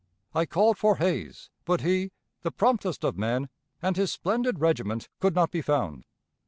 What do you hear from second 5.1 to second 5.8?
could not be